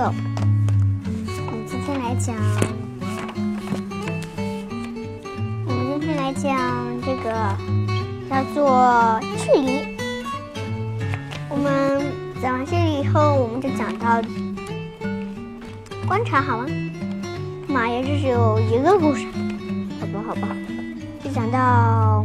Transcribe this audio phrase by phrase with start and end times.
[0.00, 2.36] 我们今天来讲，
[5.66, 6.56] 我们今天来讲
[7.02, 7.32] 这个
[8.30, 9.96] 叫做距离。
[11.48, 12.00] 我们
[12.40, 14.22] 讲完这里以后，我们就讲到
[16.06, 16.66] 观察，好吗？
[17.66, 19.26] 妈呀，这只有一个故事，
[19.98, 20.46] 好吧，好吧，
[21.24, 22.24] 就讲到。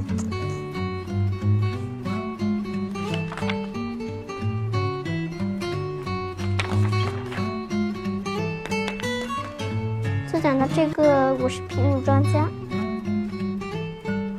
[10.67, 12.47] 这个，我是平乳专家，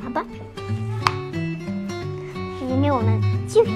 [0.03, 0.25] 好吧？
[2.59, 3.69] 今天我们继续，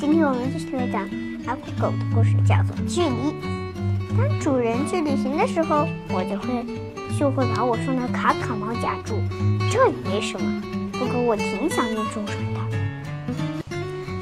[0.00, 1.02] 今天我们继续来讲
[1.46, 3.34] 阿酷狗的故事，叫做距离。
[4.16, 6.66] 当主人去旅行的时候，我就会
[7.18, 9.14] 就会把我送到卡卡猫家住，
[9.70, 10.62] 这也没什么。
[10.92, 12.60] 不过我挺想念周水的。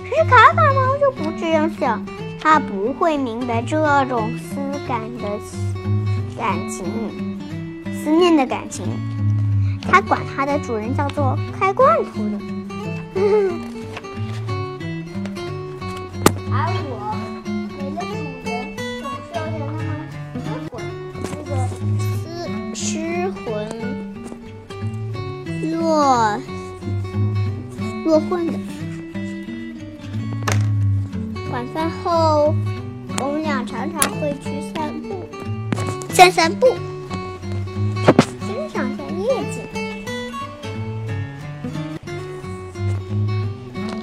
[0.05, 2.05] 可是卡卡猫就不这样想，
[2.41, 4.57] 它不会明白这种思
[4.87, 5.39] 感的
[6.37, 7.30] 感情。
[8.11, 8.85] 思念的感情，
[9.89, 12.41] 它管它的主人叫做开罐头的，
[16.51, 17.15] 而我
[17.79, 18.07] 每个主
[18.51, 20.83] 人总是要让他们失魂，
[21.23, 21.55] 那个
[22.75, 23.47] 失失魂
[25.71, 25.79] 落
[28.05, 28.55] 落魂的。
[31.53, 32.53] 晚饭后，
[33.21, 35.09] 我们俩常常会去散步，
[36.13, 36.67] 散散步。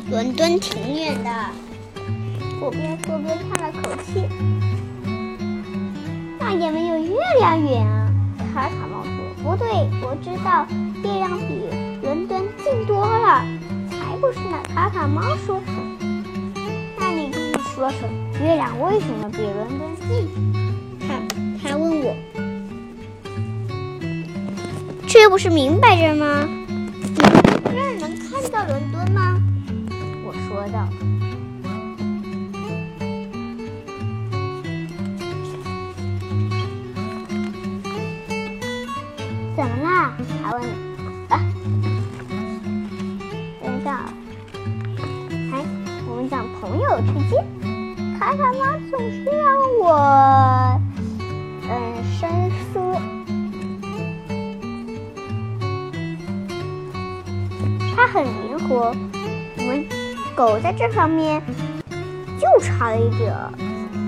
[0.10, 1.30] 伦敦挺远的，
[2.62, 4.24] 我边说边叹了口气。
[6.40, 8.08] 那也没有月亮远啊，
[8.54, 9.12] 卡卡猫说。
[9.44, 9.68] 不对，
[10.02, 10.66] 我知道
[11.04, 11.68] 月亮比
[12.02, 13.46] 伦敦近多了。
[13.90, 15.62] 才不是呢，卡卡猫说。
[16.98, 20.30] 那你跟我说说，月亮为什么比伦敦近？
[21.02, 21.20] 他
[21.62, 22.16] 他问我，
[25.06, 26.48] 这不是明摆着吗？
[26.48, 27.14] 你
[27.66, 29.42] 这能看到伦敦吗？
[30.72, 30.88] 道
[39.56, 40.14] ：“怎么啦？”
[40.44, 40.62] 还问。
[41.30, 41.40] 啊，
[43.62, 44.06] 等一下，
[45.52, 45.56] 哎，
[46.08, 47.44] 我们讲朋友之间，
[48.18, 49.46] 卡卡妈总是让
[49.80, 49.86] 我
[51.70, 51.72] 嗯
[52.18, 52.30] 深
[52.72, 52.80] 思。
[57.96, 58.96] 他很灵活，
[59.58, 59.97] 我们。
[60.38, 61.42] 狗在这方面
[62.40, 63.34] 就差了一点，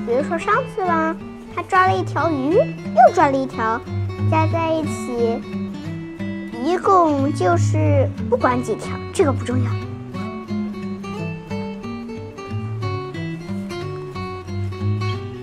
[0.05, 1.15] 比如说上次吧，
[1.55, 3.81] 它抓了一条鱼，又抓了一条，
[4.29, 5.41] 加在一起，
[6.63, 9.71] 一共就是不管几条，这个不重要。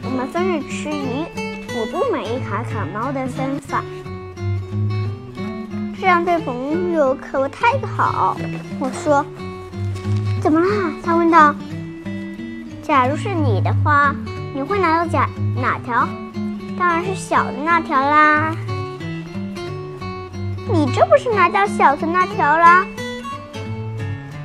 [0.04, 1.24] 我们分着吃鱼，
[1.74, 3.82] 我不满意卡卡猫的分法，
[6.00, 8.36] 这样对朋友可不太好。
[8.78, 9.26] 我说。
[10.46, 10.92] 怎么啦？
[11.02, 11.52] 他问道。
[12.80, 14.14] 假如是你的话，
[14.54, 15.28] 你会拿到假
[15.60, 16.08] 哪条？
[16.78, 18.54] 当然是小的那条啦。
[20.72, 22.86] 你这不是拿到小的那条啦？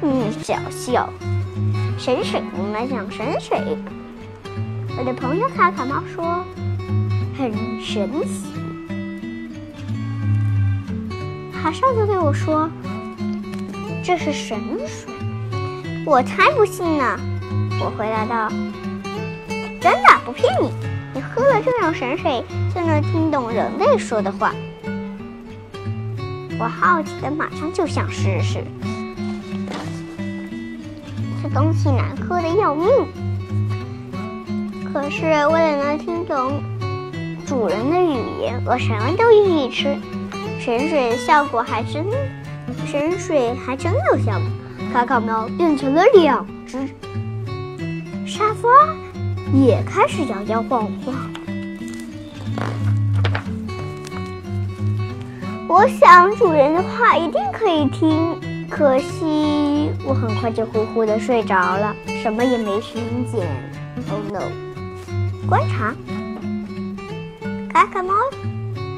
[0.01, 1.07] 嗯，小笑。
[1.99, 3.61] 神水，我们来讲神水。
[4.97, 6.43] 我的朋友卡卡猫说，
[7.37, 8.47] 很神奇。
[11.61, 12.67] 他上次对我说，
[14.03, 15.10] 这是神水。
[16.03, 17.19] 我才不信呢！
[17.79, 18.49] 我回答道
[19.79, 20.71] ：“真的，不骗你。
[21.13, 24.53] 你喝了这种神水，就能听懂人类说的话。”
[26.59, 28.63] 我好奇的马上就想试试。
[31.41, 32.87] 这东西难喝的要命，
[34.91, 36.61] 可是为了能听懂
[37.45, 39.95] 主人的语言，我什么都愿意吃。
[40.59, 42.05] 神水效果还真，
[42.85, 44.47] 神水还真有效果。
[44.91, 46.77] 卡卡猫变成了两只，
[48.27, 48.67] 沙发
[49.53, 51.15] 也开始摇摇晃晃。
[55.69, 63.47] 我想主人的话一定可以听，可惜我很快就呼呼的睡着了，什么也没听见。
[64.09, 64.51] Oh no！
[65.47, 65.95] 观察，
[67.71, 68.13] 卡卡猫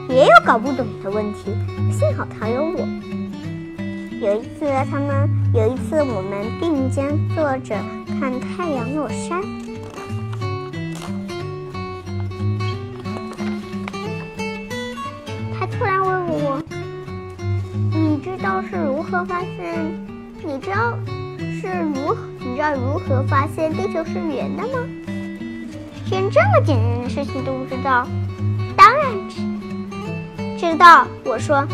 [0.09, 1.51] 也有搞不懂的问题，
[1.91, 3.02] 幸好它有我。
[4.23, 7.75] 有一次，他们有一次，我们并肩坐着
[8.17, 9.41] 看太阳落山。
[15.59, 16.63] 他突然问我
[17.91, 19.91] ：“你知道是如何发现？
[20.41, 20.97] 你知道
[21.37, 24.87] 是如你知道如何发现地球是圆的吗？”
[26.09, 28.07] 连这么简单的事情都不知道？
[28.77, 29.41] 当然知
[30.57, 31.05] 知道。
[31.25, 31.67] 我说，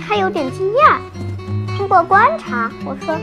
[0.00, 0.98] 他有点惊讶。
[1.82, 3.18] 通过观察，我说，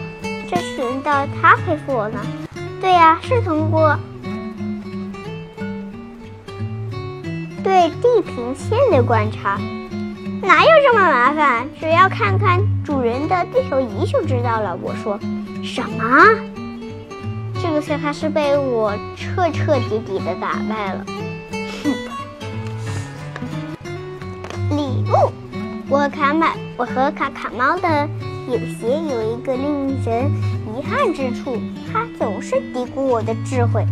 [0.50, 2.20] 这是轮到他佩服我了。
[2.82, 3.98] 对呀，是通过
[7.64, 9.58] 对地平线的观察，
[10.42, 11.70] 哪有这么麻烦？
[11.80, 14.78] 只要看看主人的地球仪就知道了。
[14.82, 15.18] 我说，
[15.64, 16.28] 什么？
[17.64, 21.06] 这个次还是被我彻彻底底的打败了。
[21.82, 21.94] 哼！
[24.76, 25.32] 礼物，
[25.88, 28.10] 我卡马，我和卡卡猫的
[28.48, 30.32] 有些有一个令人
[30.68, 31.58] 遗憾之处，
[31.92, 33.86] 它总是低估我的智慧。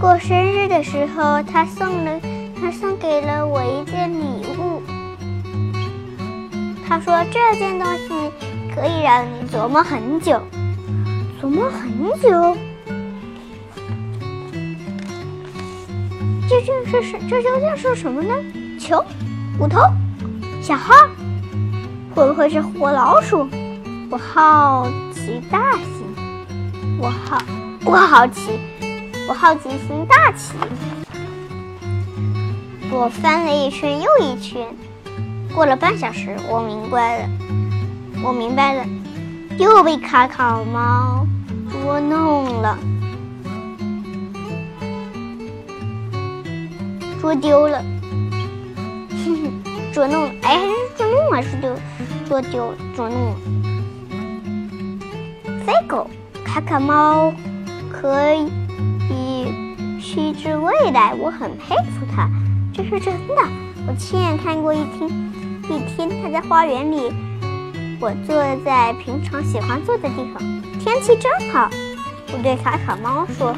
[0.00, 2.20] 过生日的时候，他送了，
[2.58, 4.82] 他送给了我一件礼物。
[6.88, 8.08] 他说这件东西
[8.74, 10.40] 可以让你琢磨很久。
[11.42, 11.90] 琢磨很
[12.20, 12.56] 久，
[16.48, 17.18] 这竟是？
[17.28, 18.34] 这究竟是什么呢？
[18.78, 19.02] 球，
[19.58, 19.80] 骨头，
[20.60, 20.94] 小号，
[22.14, 23.48] 会不会是活老鼠？
[24.10, 26.04] 我好奇大喜，
[26.98, 27.40] 我好，
[27.84, 28.58] 我好奇，
[29.28, 30.54] 我好奇心大起。
[32.90, 34.66] 我翻了一圈又一圈，
[35.54, 37.28] 过了半小时，我明白了，
[38.24, 38.84] 我明白了。
[39.58, 41.24] 又被卡卡猫
[41.70, 42.76] 捉弄了，
[47.20, 47.84] 捉丢了，
[49.10, 51.70] 哼 哼，捉弄，哎，还是捉弄还是丢，
[52.30, 53.36] 捉丢，捉弄了。
[55.66, 56.08] 飞狗，
[56.44, 57.34] 卡卡猫
[57.90, 58.48] 可以
[60.16, 62.30] 预知未来，我很佩服它，
[62.72, 63.34] 这是真的。
[63.84, 65.10] 我亲眼看过一天，
[65.64, 67.12] 一天它在花园里。
[68.00, 70.40] 我坐在平常喜欢坐的地方，
[70.78, 71.68] 天气真好。
[72.32, 73.52] 我对卡卡猫说：“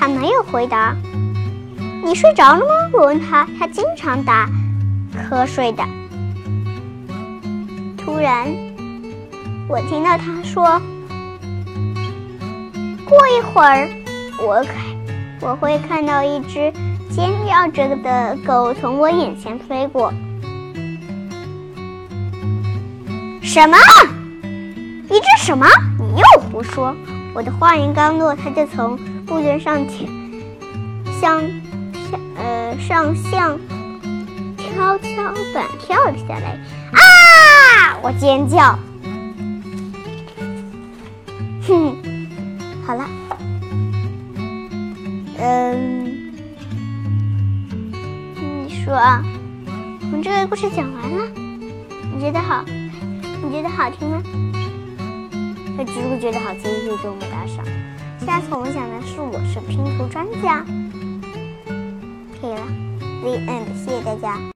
[0.00, 0.96] 他没有回答。
[2.06, 3.44] 你睡着了吗？”我问他。
[3.58, 4.48] 他经常打
[5.28, 5.82] 瞌睡的。
[7.98, 8.46] 突然，
[9.68, 10.80] 我听到他说
[13.04, 13.88] ：“过一会儿，
[14.40, 14.76] 我看
[15.40, 16.72] 我会看到一只。”
[17.10, 20.12] 尖叫着的狗从我眼前飞过。
[23.42, 23.76] 什么？
[25.08, 25.66] 一只什么？
[25.98, 26.94] 你又胡说！
[27.34, 30.06] 我的话音刚落，他就从布墩上跳，
[31.20, 31.42] 向
[32.36, 33.58] 呃上向
[34.56, 36.58] 跷跷板跳了下来。
[36.92, 37.98] 啊！
[38.02, 38.78] 我尖叫。
[41.66, 41.96] 哼，
[42.86, 43.08] 好了，
[45.38, 46.32] 嗯。
[48.68, 51.26] 你说，我们这个故事讲完了，
[52.14, 52.64] 你觉得好？
[53.42, 54.22] 你觉得好听吗？
[55.76, 56.62] 那如果觉得好，听？
[56.62, 57.64] 可以给我们打赏。
[58.24, 60.64] 下次我们讲的是我是拼图专家。
[62.40, 62.60] 可以了
[63.22, 64.38] ，The end，谢谢大家。